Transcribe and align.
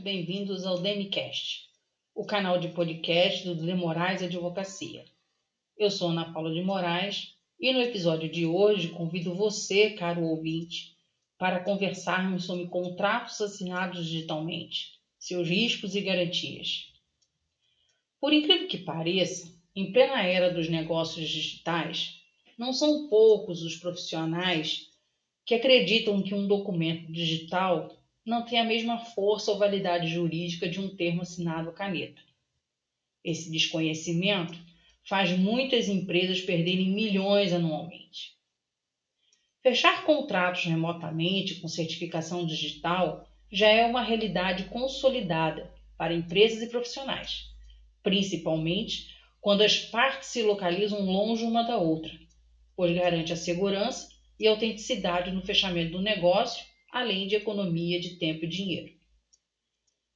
Muito 0.00 0.16
bem-vindos 0.16 0.64
ao 0.64 0.78
DemiCast, 0.78 1.68
o 2.14 2.24
canal 2.24 2.58
de 2.58 2.68
podcast 2.68 3.46
do 3.46 3.54
De 3.54 3.74
Moraes 3.74 4.22
Advocacia. 4.22 5.04
Eu 5.76 5.90
sou 5.90 6.08
Ana 6.08 6.32
Paula 6.32 6.54
de 6.54 6.62
Moraes 6.62 7.34
e 7.60 7.70
no 7.70 7.82
episódio 7.82 8.30
de 8.30 8.46
hoje 8.46 8.88
convido 8.88 9.34
você, 9.34 9.90
caro 9.90 10.24
ouvinte, 10.24 10.96
para 11.36 11.62
conversarmos 11.62 12.46
sobre 12.46 12.68
contratos 12.68 13.42
assinados 13.42 14.06
digitalmente, 14.06 14.92
seus 15.18 15.46
riscos 15.46 15.94
e 15.94 16.00
garantias. 16.00 16.86
Por 18.18 18.32
incrível 18.32 18.68
que 18.68 18.78
pareça, 18.78 19.54
em 19.76 19.92
plena 19.92 20.22
era 20.22 20.50
dos 20.50 20.70
negócios 20.70 21.28
digitais, 21.28 22.22
não 22.56 22.72
são 22.72 23.06
poucos 23.10 23.62
os 23.62 23.76
profissionais 23.76 24.88
que 25.44 25.54
acreditam 25.54 26.22
que 26.22 26.34
um 26.34 26.48
documento 26.48 27.12
digital 27.12 27.99
não 28.30 28.44
tem 28.44 28.60
a 28.60 28.64
mesma 28.64 28.96
força 28.96 29.50
ou 29.50 29.58
validade 29.58 30.06
jurídica 30.06 30.68
de 30.68 30.78
um 30.78 30.94
termo 30.94 31.22
assinado 31.22 31.72
caneta. 31.72 32.22
Esse 33.24 33.50
desconhecimento 33.50 34.56
faz 35.06 35.36
muitas 35.36 35.88
empresas 35.88 36.40
perderem 36.40 36.92
milhões 36.92 37.52
anualmente. 37.52 38.38
Fechar 39.62 40.04
contratos 40.04 40.64
remotamente 40.64 41.56
com 41.56 41.66
certificação 41.66 42.46
digital 42.46 43.28
já 43.50 43.68
é 43.68 43.84
uma 43.84 44.00
realidade 44.00 44.64
consolidada 44.64 45.74
para 45.98 46.14
empresas 46.14 46.62
e 46.62 46.68
profissionais, 46.68 47.50
principalmente 48.00 49.08
quando 49.40 49.62
as 49.62 49.76
partes 49.76 50.28
se 50.28 50.40
localizam 50.42 51.00
longe 51.00 51.44
uma 51.44 51.64
da 51.64 51.78
outra, 51.78 52.12
pois 52.76 52.94
garante 52.94 53.32
a 53.32 53.36
segurança 53.36 54.08
e 54.38 54.46
autenticidade 54.46 55.32
no 55.32 55.42
fechamento 55.42 55.92
do 55.92 56.00
negócio, 56.00 56.69
além 56.92 57.26
de 57.26 57.36
economia 57.36 58.00
de 58.00 58.16
tempo 58.16 58.44
e 58.44 58.48
dinheiro. 58.48 58.92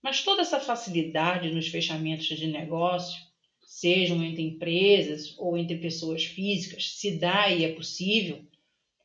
Mas 0.02 0.22
toda 0.22 0.42
essa 0.42 0.60
facilidade 0.60 1.50
nos 1.50 1.68
fechamentos 1.68 2.26
de 2.26 2.46
negócio, 2.46 3.22
sejam 3.62 4.22
entre 4.22 4.42
empresas 4.42 5.34
ou 5.38 5.56
entre 5.56 5.78
pessoas 5.78 6.24
físicas, 6.24 6.98
se 6.98 7.18
dá 7.18 7.48
e 7.48 7.64
é 7.64 7.72
possível 7.72 8.44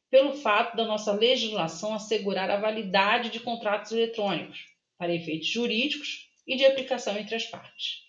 pelo 0.09 0.33
fato 0.33 0.75
da 0.75 0.85
nossa 0.85 1.11
legislação 1.13 1.93
assegurar 1.93 2.49
a 2.49 2.59
validade 2.59 3.29
de 3.29 3.39
contratos 3.39 3.91
eletrônicos 3.91 4.65
para 4.97 5.13
efeitos 5.13 5.47
jurídicos 5.47 6.29
e 6.45 6.55
de 6.55 6.65
aplicação 6.65 7.17
entre 7.17 7.35
as 7.35 7.45
partes. 7.45 8.01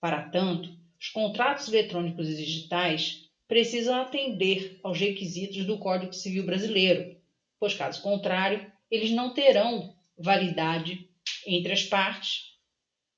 Para 0.00 0.28
tanto, 0.28 0.76
os 0.98 1.08
contratos 1.08 1.68
eletrônicos 1.68 2.28
e 2.28 2.36
digitais 2.36 3.30
precisam 3.46 4.00
atender 4.00 4.78
aos 4.82 4.98
requisitos 4.98 5.64
do 5.64 5.78
Código 5.78 6.12
Civil 6.12 6.44
Brasileiro, 6.44 7.16
pois, 7.58 7.74
caso 7.74 8.02
contrário, 8.02 8.70
eles 8.90 9.10
não 9.10 9.32
terão 9.32 9.94
validade 10.18 11.08
entre 11.46 11.72
as 11.72 11.84
partes, 11.84 12.50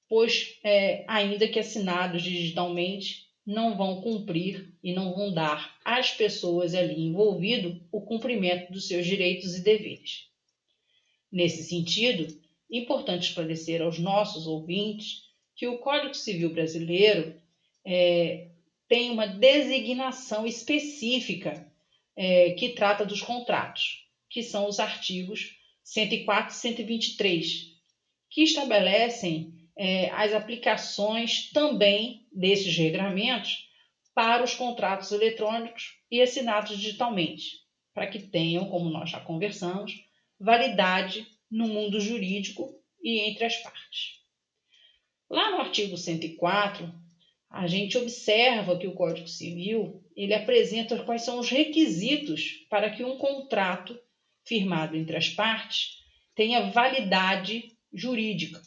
pois, 0.09 0.59
é, 0.63 1.05
ainda 1.09 1.49
que 1.49 1.59
assinados 1.59 2.23
digitalmente, 2.23 3.27
não 3.45 3.77
vão 3.77 4.01
cumprir 4.01 4.73
e 4.83 4.93
não 4.93 5.15
vão 5.15 5.33
dar 5.33 5.77
às 5.85 6.13
pessoas 6.13 6.75
ali 6.75 7.01
envolvidas 7.01 7.77
o 7.91 8.01
cumprimento 8.01 8.73
dos 8.73 8.87
seus 8.87 9.05
direitos 9.07 9.57
e 9.57 9.63
deveres. 9.63 10.29
Nesse 11.31 11.65
sentido, 11.65 12.27
é 12.71 12.77
importante 12.77 13.29
esclarecer 13.29 13.83
aos 13.83 13.99
nossos 13.99 14.47
ouvintes 14.47 15.23
que 15.57 15.67
o 15.67 15.79
Código 15.79 16.15
Civil 16.15 16.53
Brasileiro 16.53 17.35
é, 17.85 18.49
tem 18.89 19.11
uma 19.11 19.27
designação 19.27 20.47
específica 20.47 21.67
é, 22.15 22.51
que 22.51 22.71
trata 22.71 23.05
dos 23.05 23.23
contratos, 23.23 24.07
que 24.29 24.43
são 24.43 24.69
os 24.69 24.79
artigos 24.79 25.57
104 25.85 26.53
e 26.53 26.57
123, 26.57 27.47
que 28.31 28.43
estabelecem 28.43 29.53
é, 29.77 30.11
as 30.11 30.33
aplicações 30.33 31.51
também 31.51 32.27
desses 32.33 32.77
regramentos 32.77 33.69
para 34.15 34.45
os 34.45 34.55
contratos 34.55 35.11
eletrônicos 35.13 35.95
e 36.11 36.21
assinados 36.21 36.77
digitalmente, 36.79 37.63
para 37.95 38.07
que 38.07 38.19
tenham, 38.19 38.69
como 38.69 38.91
nós 38.91 39.11
já 39.11 39.21
conversamos, 39.21 39.93
validade 40.39 41.27
no 41.51 41.69
mundo 41.69 42.01
jurídico 42.01 42.75
e 43.03 43.21
entre 43.21 43.45
as 43.45 43.57
partes. 43.57 44.21
Lá 45.29 45.51
no 45.51 45.59
artigo 45.59 45.97
104, 45.97 46.93
a 47.51 47.67
gente 47.67 47.99
observa 47.99 48.79
que 48.79 48.87
o 48.87 48.95
Código 48.95 49.29
Civil 49.29 50.03
ele 50.17 50.35
apresenta 50.35 51.03
quais 51.05 51.23
são 51.23 51.39
os 51.39 51.51
requisitos 51.51 52.67
para 52.69 52.91
que 52.91 53.05
um 53.05 53.17
contrato 53.17 53.99
firmado 54.45 54.97
entre 54.97 55.17
as 55.17 55.29
partes 55.29 56.03
tenha 56.35 56.71
validade 56.71 57.77
jurídica. 57.93 58.61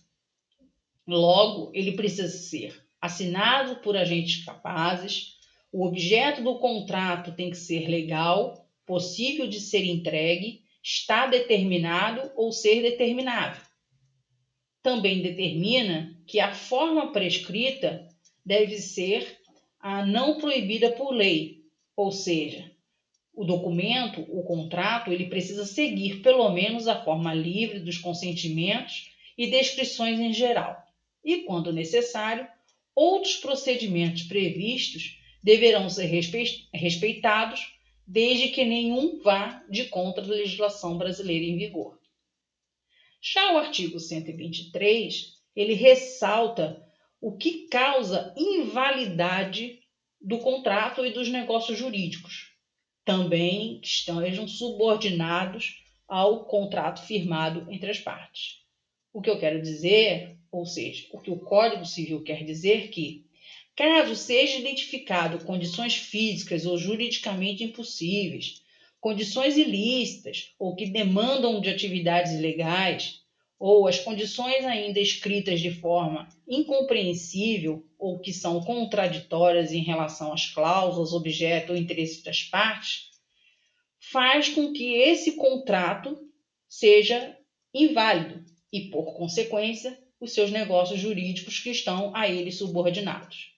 Logo, 1.07 1.71
ele 1.73 1.93
precisa 1.93 2.27
ser 2.27 2.83
assinado 3.01 3.77
por 3.77 3.95
agentes 3.95 4.43
capazes, 4.43 5.35
o 5.71 5.85
objeto 5.85 6.41
do 6.41 6.57
contrato 6.57 7.35
tem 7.35 7.49
que 7.49 7.57
ser 7.57 7.87
legal, 7.87 8.67
possível 8.85 9.47
de 9.47 9.59
ser 9.59 9.83
entregue, 9.85 10.63
está 10.81 11.27
determinado 11.27 12.31
ou 12.35 12.51
ser 12.51 12.81
determinado. 12.81 13.59
Também 14.81 15.21
determina 15.21 16.17
que 16.25 16.39
a 16.39 16.53
forma 16.53 17.11
prescrita 17.11 18.07
deve 18.45 18.77
ser 18.77 19.39
a 19.79 20.05
não 20.05 20.39
proibida 20.39 20.91
por 20.91 21.11
lei, 21.11 21.63
ou 21.95 22.11
seja, 22.11 22.71
o 23.35 23.43
documento, 23.43 24.21
o 24.29 24.43
contrato, 24.43 25.11
ele 25.11 25.27
precisa 25.27 25.65
seguir 25.65 26.21
pelo 26.21 26.49
menos 26.49 26.87
a 26.87 27.03
forma 27.03 27.33
livre 27.33 27.79
dos 27.79 27.97
consentimentos 27.97 29.11
e 29.37 29.47
descrições 29.47 30.19
em 30.19 30.33
geral. 30.33 30.81
E, 31.23 31.39
quando 31.39 31.73
necessário, 31.73 32.47
outros 32.95 33.35
procedimentos 33.35 34.23
previstos 34.23 35.19
deverão 35.43 35.89
ser 35.89 36.05
respeitados, 36.73 37.75
desde 38.07 38.49
que 38.49 38.63
nenhum 38.63 39.19
vá 39.21 39.63
de 39.69 39.85
contra 39.85 40.23
a 40.23 40.27
legislação 40.27 40.97
brasileira 40.97 41.45
em 41.45 41.57
vigor. 41.57 41.99
Já 43.21 43.53
o 43.53 43.57
artigo 43.57 43.99
123, 43.99 45.33
ele 45.55 45.73
ressalta 45.73 46.83
o 47.19 47.35
que 47.35 47.67
causa 47.67 48.33
invalidade 48.37 49.79
do 50.21 50.37
contrato 50.37 51.05
e 51.05 51.11
dos 51.11 51.27
negócios 51.27 51.77
jurídicos, 51.77 52.54
também 53.05 53.79
estejam 53.83 54.47
subordinados 54.47 55.83
ao 56.07 56.45
contrato 56.45 57.05
firmado 57.05 57.71
entre 57.71 57.91
as 57.91 57.99
partes. 57.99 58.61
O 59.13 59.21
que 59.21 59.29
eu 59.29 59.39
quero 59.39 59.61
dizer, 59.61 60.37
ou 60.51 60.65
seja, 60.65 61.07
o 61.11 61.19
que 61.19 61.31
o 61.31 61.39
Código 61.39 61.85
Civil 61.85 62.23
quer 62.23 62.43
dizer 62.43 62.89
que, 62.89 63.23
caso 63.75 64.15
seja 64.15 64.57
identificado 64.57 65.45
condições 65.45 65.95
físicas 65.95 66.65
ou 66.65 66.77
juridicamente 66.77 67.63
impossíveis, 67.63 68.61
condições 68.99 69.55
ilícitas 69.55 70.53
ou 70.57 70.75
que 70.75 70.87
demandam 70.87 71.61
de 71.61 71.69
atividades 71.69 72.33
ilegais, 72.33 73.21
ou 73.59 73.87
as 73.87 73.99
condições 73.99 74.65
ainda 74.65 74.99
escritas 74.99 75.61
de 75.61 75.71
forma 75.71 76.27
incompreensível 76.47 77.85
ou 77.97 78.19
que 78.19 78.33
são 78.33 78.61
contraditórias 78.61 79.71
em 79.71 79.81
relação 79.81 80.33
às 80.33 80.47
cláusulas, 80.47 81.13
objeto 81.13 81.71
ou 81.71 81.77
interesse 81.77 82.23
das 82.23 82.43
partes, 82.43 83.09
faz 84.11 84.49
com 84.49 84.73
que 84.73 84.93
esse 84.95 85.35
contrato 85.35 86.17
seja 86.67 87.37
inválido 87.73 88.43
e, 88.71 88.89
por 88.89 89.15
consequência, 89.15 89.97
os 90.19 90.33
seus 90.33 90.51
negócios 90.51 90.99
jurídicos 90.99 91.59
que 91.59 91.69
estão 91.69 92.15
a 92.15 92.27
ele 92.27 92.51
subordinados. 92.51 93.53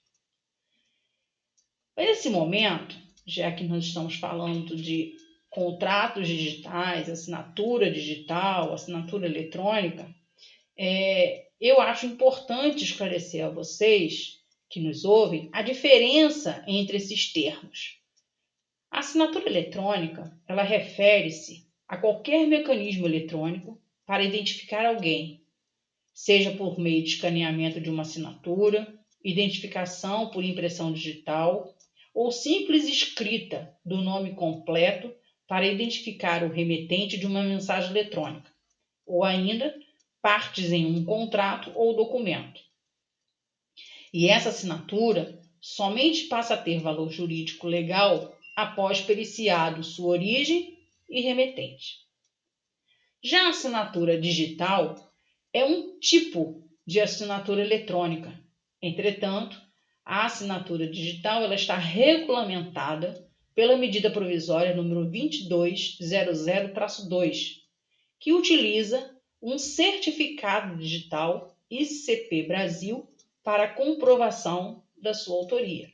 Nesse 1.96 2.30
momento, 2.30 2.96
já 3.26 3.52
que 3.52 3.64
nós 3.64 3.86
estamos 3.86 4.16
falando 4.16 4.76
de 4.76 5.16
contratos 5.50 6.28
digitais, 6.28 7.10
assinatura 7.10 7.92
digital, 7.92 8.74
assinatura 8.74 9.26
eletrônica, 9.26 10.14
é, 10.78 11.48
eu 11.60 11.82
acho 11.82 12.06
importante 12.06 12.84
esclarecer 12.84 13.44
a 13.44 13.50
vocês 13.50 14.40
que 14.70 14.80
nos 14.80 15.06
ouvem 15.06 15.50
a 15.54 15.62
diferença 15.62 16.64
entre 16.68 16.98
esses 16.98 17.32
termos. 17.32 18.00
A 18.92 19.00
assinatura 19.00 19.48
eletrônica, 19.48 20.38
ela 20.48 20.64
refere-se 20.64 21.68
a 21.88 21.98
qualquer 21.98 22.46
mecanismo 22.48 23.06
eletrônico 23.06 23.82
para 24.06 24.24
identificar 24.24 24.86
alguém, 24.86 25.42
seja 26.14 26.52
por 26.52 26.80
meio 26.80 27.04
de 27.04 27.10
escaneamento 27.10 27.80
de 27.80 27.90
uma 27.90 28.04
assinatura, 28.04 28.94
identificação 29.24 30.30
por 30.30 30.44
impressão 30.44 30.94
digital 30.94 31.76
ou 32.14 32.32
simples 32.32 32.88
escrita 32.88 33.76
do 33.86 33.98
nome 33.98 34.34
completo 34.34 35.14
para 35.48 35.68
identificar 35.68 36.44
o 36.44 36.52
remetente 36.52 37.18
de 37.18 37.26
uma 37.26 37.42
mensagem 37.42 37.92
eletrônica, 37.92 38.52
ou 39.06 39.24
ainda 39.24 39.74
partes 40.22 40.72
em 40.72 40.86
um 40.86 41.06
contrato 41.06 41.72
ou 41.76 41.96
documento. 41.96 42.60
E 44.14 44.28
essa 44.28 44.50
assinatura 44.50 45.40
somente 45.62 46.26
passa 46.26 46.54
a 46.54 46.62
ter 46.62 46.80
valor 46.80 47.10
jurídico 47.10 47.68
legal 47.68 48.36
após 48.56 49.02
periciado 49.02 49.84
sua 49.84 50.10
origem 50.10 50.78
e 51.10 51.22
remetente. 51.22 52.08
Já 53.24 53.46
a 53.46 53.50
assinatura 53.50 54.20
digital 54.20 54.96
é 55.54 55.64
um 55.64 56.00
tipo 56.00 56.68
de 56.86 57.00
assinatura 57.00 57.62
eletrônica. 57.62 58.34
Entretanto, 58.82 59.62
a 60.06 60.26
assinatura 60.26 60.90
digital 60.90 61.44
ela 61.44 61.56
está 61.56 61.76
regulamentada 61.78 63.27
pela 63.58 63.76
medida 63.76 64.10
provisória 64.12 64.76
número 64.76 65.10
2200-2, 65.10 67.64
que 68.20 68.32
utiliza 68.32 69.18
um 69.42 69.58
certificado 69.58 70.78
digital 70.78 71.58
ICP 71.68 72.44
Brasil 72.44 73.10
para 73.44 73.68
comprovação 73.68 74.84
da 74.96 75.16
sua 75.16 75.38
autoria. 75.38 75.92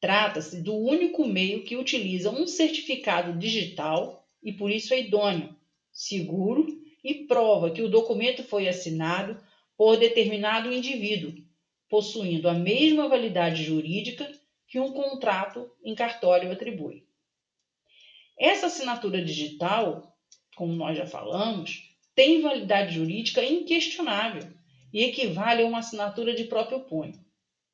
Trata-se 0.00 0.60
do 0.60 0.74
único 0.74 1.24
meio 1.24 1.62
que 1.62 1.76
utiliza 1.76 2.32
um 2.32 2.48
certificado 2.48 3.38
digital 3.38 4.26
e 4.42 4.52
por 4.52 4.68
isso 4.68 4.92
é 4.92 5.02
idôneo, 5.02 5.54
seguro 5.92 6.66
e 7.04 7.14
prova 7.26 7.70
que 7.70 7.82
o 7.82 7.88
documento 7.88 8.42
foi 8.42 8.66
assinado 8.66 9.40
por 9.76 9.96
determinado 9.96 10.72
indivíduo, 10.72 11.32
possuindo 11.88 12.48
a 12.48 12.54
mesma 12.54 13.08
validade 13.08 13.62
jurídica 13.62 14.28
que 14.66 14.80
um 14.80 14.92
contrato 14.92 15.70
em 15.84 15.94
cartório 15.94 16.50
atribui. 16.50 17.04
Essa 18.38 18.66
assinatura 18.66 19.24
digital, 19.24 20.14
como 20.56 20.74
nós 20.74 20.96
já 20.96 21.06
falamos, 21.06 21.94
tem 22.14 22.40
validade 22.40 22.94
jurídica 22.94 23.44
inquestionável 23.44 24.42
e 24.92 25.04
equivale 25.04 25.62
a 25.62 25.66
uma 25.66 25.78
assinatura 25.78 26.34
de 26.34 26.44
próprio 26.44 26.80
punho. 26.80 27.24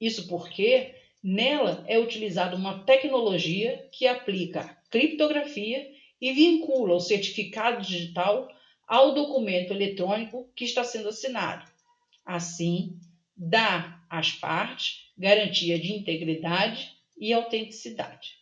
Isso 0.01 0.27
porque 0.29 0.95
nela 1.23 1.85
é 1.87 1.99
utilizada 1.99 2.57
uma 2.57 2.85
tecnologia 2.85 3.89
que 3.93 4.07
aplica 4.07 4.77
criptografia 4.91 5.91
e 6.21 6.33
vincula 6.33 6.95
o 6.95 7.01
certificado 7.01 7.83
digital 7.83 8.49
ao 8.87 9.15
documento 9.15 9.73
eletrônico 9.73 10.51
que 10.55 10.65
está 10.65 10.85
sendo 10.85 11.09
assinado. 11.09 11.71
Assim, 12.25 12.99
dá 13.37 14.02
às 14.13 14.31
partes 14.31 15.11
garantia 15.17 15.79
de 15.79 15.91
integridade 15.91 16.93
e 17.19 17.33
autenticidade. 17.33 18.37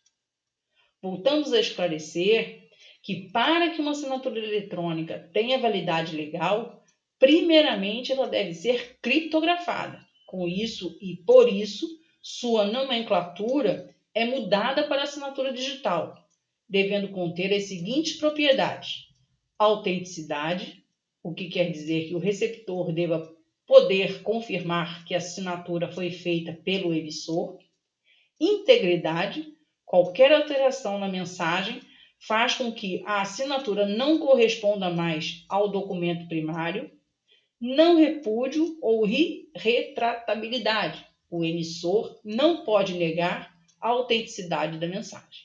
Voltamos 1.00 1.52
a 1.52 1.60
esclarecer 1.60 2.68
que, 3.00 3.30
para 3.30 3.70
que 3.70 3.80
uma 3.80 3.92
assinatura 3.92 4.40
eletrônica 4.40 5.30
tenha 5.32 5.60
validade 5.60 6.16
legal, 6.16 6.84
primeiramente 7.20 8.10
ela 8.10 8.26
deve 8.26 8.52
ser 8.52 8.98
criptografada. 9.00 10.04
Com 10.26 10.48
isso 10.48 10.98
e 11.00 11.16
por 11.24 11.48
isso, 11.48 11.86
sua 12.20 12.66
nomenclatura 12.66 13.94
é 14.12 14.24
mudada 14.24 14.88
para 14.88 15.04
assinatura 15.04 15.52
digital, 15.52 16.16
devendo 16.68 17.08
conter 17.10 17.54
as 17.54 17.64
seguintes 17.64 18.16
propriedades: 18.16 19.06
autenticidade, 19.56 20.84
o 21.22 21.32
que 21.32 21.48
quer 21.48 21.70
dizer 21.70 22.08
que 22.08 22.14
o 22.14 22.18
receptor 22.18 22.92
deva 22.92 23.39
poder 23.70 24.24
confirmar 24.24 25.04
que 25.04 25.14
a 25.14 25.18
assinatura 25.18 25.86
foi 25.92 26.10
feita 26.10 26.52
pelo 26.52 26.92
emissor, 26.92 27.56
integridade, 28.40 29.46
qualquer 29.86 30.32
alteração 30.32 30.98
na 30.98 31.06
mensagem 31.06 31.80
faz 32.18 32.56
com 32.56 32.72
que 32.72 33.00
a 33.06 33.22
assinatura 33.22 33.86
não 33.86 34.18
corresponda 34.18 34.90
mais 34.90 35.44
ao 35.48 35.68
documento 35.68 36.26
primário, 36.26 36.90
não 37.60 37.96
repúdio 37.96 38.76
ou 38.82 39.06
retratabilidade. 39.54 41.06
O 41.30 41.44
emissor 41.44 42.18
não 42.24 42.64
pode 42.64 42.94
negar 42.94 43.56
a 43.80 43.90
autenticidade 43.90 44.78
da 44.78 44.88
mensagem. 44.88 45.44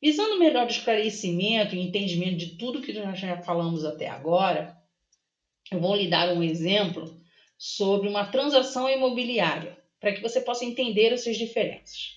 Visando 0.00 0.38
melhor 0.38 0.66
esclarecimento 0.66 1.74
e 1.74 1.80
entendimento 1.80 2.38
de 2.38 2.56
tudo 2.56 2.80
que 2.80 2.94
nós 2.94 3.18
já 3.18 3.42
falamos 3.42 3.84
até 3.84 4.08
agora, 4.08 4.75
eu 5.70 5.80
vou 5.80 5.96
lhe 5.96 6.08
dar 6.08 6.32
um 6.32 6.42
exemplo 6.42 7.16
sobre 7.58 8.08
uma 8.08 8.26
transação 8.26 8.88
imobiliária, 8.88 9.76
para 9.98 10.12
que 10.12 10.22
você 10.22 10.40
possa 10.40 10.64
entender 10.64 11.12
essas 11.12 11.36
diferenças. 11.36 12.16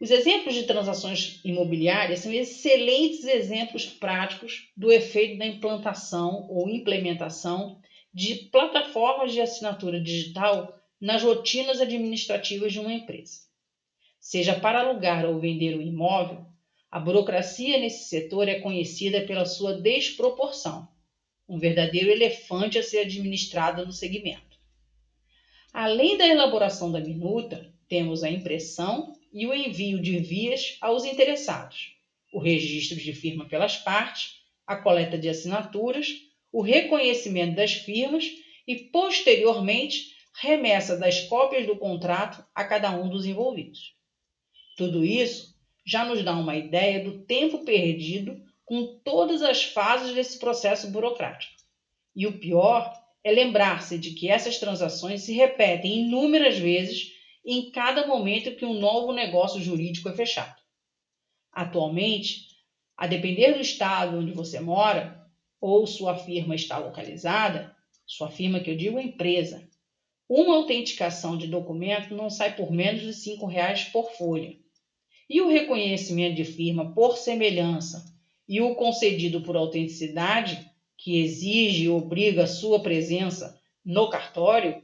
Os 0.00 0.10
exemplos 0.10 0.54
de 0.54 0.64
transações 0.64 1.40
imobiliárias 1.44 2.20
são 2.20 2.32
excelentes 2.32 3.24
exemplos 3.24 3.86
práticos 3.86 4.70
do 4.76 4.92
efeito 4.92 5.38
da 5.38 5.46
implantação 5.46 6.46
ou 6.48 6.68
implementação 6.68 7.80
de 8.12 8.48
plataformas 8.50 9.32
de 9.32 9.40
assinatura 9.40 10.00
digital 10.00 10.78
nas 11.00 11.22
rotinas 11.22 11.80
administrativas 11.80 12.72
de 12.72 12.80
uma 12.80 12.92
empresa. 12.92 13.40
Seja 14.20 14.54
para 14.58 14.80
alugar 14.80 15.24
ou 15.24 15.40
vender 15.40 15.76
um 15.76 15.82
imóvel, 15.82 16.44
a 16.90 17.00
burocracia 17.00 17.78
nesse 17.78 18.08
setor 18.08 18.48
é 18.48 18.60
conhecida 18.60 19.22
pela 19.22 19.44
sua 19.44 19.80
desproporção 19.80 20.88
um 21.48 21.58
verdadeiro 21.58 22.10
elefante 22.10 22.78
a 22.78 22.82
ser 22.82 23.00
administrado 23.00 23.84
no 23.84 23.92
segmento. 23.92 24.58
Além 25.72 26.16
da 26.16 26.26
elaboração 26.26 26.90
da 26.92 27.00
minuta, 27.00 27.72
temos 27.88 28.22
a 28.22 28.30
impressão 28.30 29.12
e 29.32 29.46
o 29.46 29.52
envio 29.52 30.00
de 30.00 30.18
vias 30.18 30.76
aos 30.80 31.04
interessados, 31.04 31.96
o 32.32 32.38
registro 32.38 32.96
de 32.96 33.12
firma 33.12 33.46
pelas 33.46 33.76
partes, 33.76 34.40
a 34.66 34.76
coleta 34.76 35.18
de 35.18 35.28
assinaturas, 35.28 36.08
o 36.52 36.62
reconhecimento 36.62 37.56
das 37.56 37.72
firmas 37.72 38.24
e, 38.66 38.76
posteriormente, 38.76 40.14
remessa 40.40 40.96
das 40.96 41.20
cópias 41.22 41.66
do 41.66 41.76
contrato 41.76 42.44
a 42.54 42.64
cada 42.64 42.90
um 42.90 43.08
dos 43.08 43.26
envolvidos. 43.26 43.94
Tudo 44.76 45.04
isso 45.04 45.54
já 45.84 46.04
nos 46.04 46.24
dá 46.24 46.36
uma 46.36 46.56
ideia 46.56 47.02
do 47.02 47.24
tempo 47.24 47.64
perdido 47.64 48.43
com 48.64 48.98
todas 49.04 49.42
as 49.42 49.64
fases 49.64 50.14
desse 50.14 50.38
processo 50.38 50.90
burocrático. 50.90 51.52
E 52.16 52.26
o 52.26 52.38
pior 52.38 52.92
é 53.22 53.30
lembrar-se 53.30 53.98
de 53.98 54.12
que 54.12 54.28
essas 54.28 54.58
transações 54.58 55.22
se 55.22 55.32
repetem 55.32 56.06
inúmeras 56.06 56.58
vezes 56.58 57.12
em 57.44 57.70
cada 57.70 58.06
momento 58.06 58.56
que 58.56 58.64
um 58.64 58.78
novo 58.78 59.12
negócio 59.12 59.60
jurídico 59.60 60.08
é 60.08 60.14
fechado. 60.14 60.54
Atualmente, 61.52 62.48
a 62.96 63.06
depender 63.06 63.52
do 63.52 63.60
estado 63.60 64.18
onde 64.18 64.32
você 64.32 64.60
mora 64.60 65.28
ou 65.60 65.86
sua 65.86 66.16
firma 66.16 66.54
está 66.54 66.78
localizada, 66.78 67.74
sua 68.06 68.30
firma 68.30 68.60
que 68.60 68.70
eu 68.70 68.76
digo 68.76 68.98
é 68.98 69.02
empresa, 69.02 69.68
uma 70.28 70.56
autenticação 70.56 71.36
de 71.36 71.46
documento 71.46 72.14
não 72.14 72.30
sai 72.30 72.56
por 72.56 72.70
menos 72.70 73.02
de 73.02 73.30
R$ 73.30 73.46
reais 73.46 73.84
por 73.84 74.10
folha. 74.12 74.56
E 75.28 75.40
o 75.40 75.48
reconhecimento 75.48 76.36
de 76.36 76.44
firma 76.44 76.94
por 76.94 77.16
semelhança 77.16 78.13
e 78.48 78.60
o 78.60 78.74
concedido 78.74 79.40
por 79.40 79.56
autenticidade, 79.56 80.70
que 80.96 81.18
exige 81.18 81.84
e 81.84 81.88
obriga 81.88 82.44
a 82.44 82.48
sua 82.48 82.80
presença 82.80 83.58
no 83.84 84.08
cartório, 84.08 84.82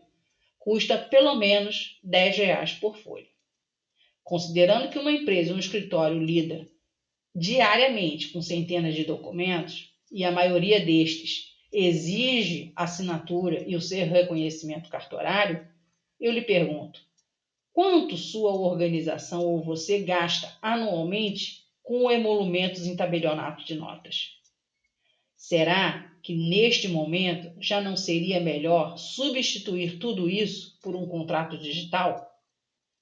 custa 0.59 0.99
pelo 0.99 1.37
menos 1.37 1.99
10 2.03 2.37
reais 2.37 2.73
por 2.73 2.97
folha. 2.97 3.29
Considerando 4.23 4.91
que 4.91 4.99
uma 4.99 5.13
empresa 5.13 5.51
ou 5.51 5.57
um 5.57 5.61
escritório 5.61 6.23
lida 6.23 6.69
diariamente 7.35 8.29
com 8.29 8.43
centenas 8.43 8.95
de 8.95 9.05
documentos 9.05 9.93
e 10.11 10.25
a 10.25 10.33
maioria 10.33 10.85
destes 10.85 11.51
exige 11.73 12.73
assinatura 12.75 13.65
e 13.67 13.77
o 13.77 13.81
seu 13.81 14.07
reconhecimento 14.07 14.91
cartorário, 14.91 15.67
eu 16.19 16.33
lhe 16.33 16.43
pergunto: 16.43 17.01
quanto 17.73 18.17
sua 18.17 18.53
organização 18.53 19.47
ou 19.47 19.63
você 19.63 20.01
gasta 20.01 20.57
anualmente 20.61 21.60
com 21.83 22.11
emolumentos 22.11 22.87
em 22.87 22.97
tabelionato 22.97 23.65
de 23.65 23.75
notas. 23.75 24.39
Será 25.37 26.15
que 26.23 26.35
neste 26.35 26.87
momento 26.87 27.53
já 27.61 27.81
não 27.81 27.97
seria 27.97 28.41
melhor 28.41 28.97
substituir 28.99 29.99
tudo 29.99 30.29
isso 30.29 30.79
por 30.83 30.95
um 30.95 31.07
contrato 31.07 31.57
digital? 31.59 32.31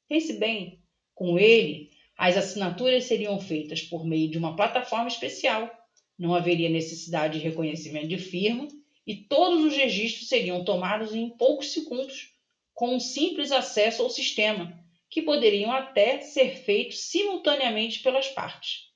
Pense 0.08 0.38
bem, 0.38 0.80
com 1.14 1.38
ele, 1.38 1.90
as 2.16 2.37
assinaturas 2.37 3.04
seriam 3.04 3.40
feitas 3.40 3.82
por 3.82 4.06
meio 4.06 4.30
de 4.30 4.38
uma 4.38 4.56
plataforma 4.56 5.08
especial, 5.08 5.70
não 6.18 6.35
haveria 6.35 6.68
necessidade 6.68 7.38
de 7.38 7.44
reconhecimento 7.44 8.08
de 8.08 8.18
firma 8.18 8.68
e 9.06 9.16
todos 9.16 9.64
os 9.64 9.76
registros 9.76 10.28
seriam 10.28 10.64
tomados 10.64 11.14
em 11.14 11.30
poucos 11.30 11.73
segundos, 11.73 12.35
com 12.75 12.97
um 12.97 13.00
simples 13.00 13.50
acesso 13.50 14.02
ao 14.02 14.11
sistema, 14.11 14.78
que 15.11 15.23
poderiam 15.23 15.73
até 15.73 16.21
ser 16.21 16.57
feitos 16.57 17.00
simultaneamente 17.00 18.00
pelas 18.00 18.29
partes. 18.29 18.88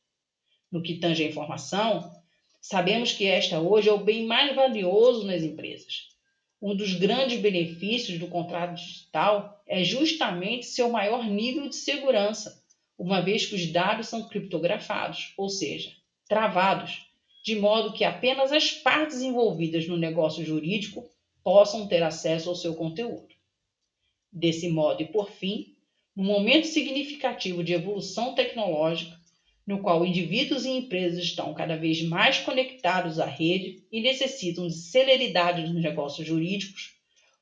No 0.70 0.82
que 0.82 0.98
tange 0.98 1.24
à 1.24 1.26
informação, 1.26 2.12
sabemos 2.60 3.12
que 3.12 3.26
esta 3.26 3.60
hoje 3.60 3.88
é 3.88 3.92
o 3.92 4.04
bem 4.04 4.24
mais 4.26 4.54
valioso 4.54 5.26
nas 5.26 5.42
empresas. 5.42 6.08
Um 6.60 6.76
dos 6.76 6.94
grandes 6.94 7.40
benefícios 7.40 8.18
do 8.18 8.28
contrato 8.28 8.74
digital 8.74 9.62
é 9.66 9.82
justamente 9.82 10.66
seu 10.66 10.88
maior 10.88 11.24
nível 11.24 11.68
de 11.68 11.74
segurança, 11.74 12.62
uma 12.96 13.20
vez 13.20 13.46
que 13.46 13.56
os 13.56 13.66
dados 13.72 14.06
são 14.06 14.28
criptografados, 14.28 15.34
ou 15.36 15.48
seja, 15.48 15.90
travados, 16.28 17.06
de 17.44 17.56
modo 17.56 17.92
que 17.92 18.04
apenas 18.04 18.52
as 18.52 18.70
partes 18.70 19.20
envolvidas 19.20 19.88
no 19.88 19.96
negócio 19.96 20.44
jurídico 20.44 21.10
possam 21.42 21.88
ter 21.88 22.02
acesso 22.02 22.48
ao 22.48 22.54
seu 22.54 22.74
conteúdo. 22.76 23.34
Desse 24.30 24.68
modo, 24.68 25.02
e 25.02 25.06
por 25.06 25.30
fim, 25.30 25.71
no 26.14 26.24
momento 26.24 26.66
significativo 26.66 27.64
de 27.64 27.72
evolução 27.72 28.34
tecnológica, 28.34 29.20
no 29.66 29.80
qual 29.80 30.04
indivíduos 30.04 30.64
e 30.64 30.70
empresas 30.70 31.22
estão 31.22 31.54
cada 31.54 31.76
vez 31.76 32.02
mais 32.02 32.38
conectados 32.38 33.18
à 33.18 33.26
rede 33.26 33.84
e 33.90 34.00
necessitam 34.00 34.66
de 34.66 34.74
celeridade 34.74 35.62
nos 35.62 35.82
negócios 35.82 36.26
jurídicos, 36.26 36.96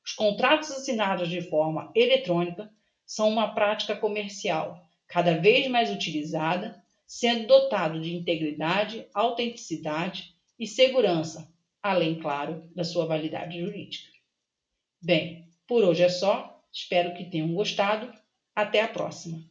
os 0.05 0.13
contratos 0.13 0.71
assinados 0.71 1.29
de 1.29 1.41
forma 1.41 1.91
eletrônica 1.95 2.71
são 3.05 3.29
uma 3.29 3.53
prática 3.53 3.95
comercial 3.95 4.87
cada 5.07 5.37
vez 5.37 5.67
mais 5.67 5.91
utilizada, 5.91 6.81
sendo 7.05 7.47
dotado 7.47 7.99
de 7.99 8.15
integridade, 8.15 9.05
autenticidade 9.13 10.33
e 10.57 10.65
segurança, 10.65 11.51
além, 11.83 12.19
claro, 12.19 12.63
da 12.73 12.85
sua 12.85 13.05
validade 13.05 13.59
jurídica. 13.59 14.09
Bem, 15.01 15.49
por 15.67 15.83
hoje 15.83 16.03
é 16.03 16.09
só. 16.09 16.63
Espero 16.71 17.13
que 17.13 17.25
tenham 17.25 17.53
gostado. 17.53 18.20
Até 18.61 18.79
a 18.81 18.87
próxima! 18.87 19.50